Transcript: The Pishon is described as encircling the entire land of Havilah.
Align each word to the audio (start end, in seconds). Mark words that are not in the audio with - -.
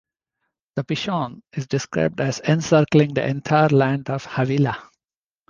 The 0.77 0.83
Pishon 0.83 1.43
is 1.53 1.67
described 1.67 2.21
as 2.21 2.39
encircling 2.39 3.13
the 3.13 3.27
entire 3.27 3.69
land 3.69 4.09
of 4.09 4.25
Havilah. 4.25 4.89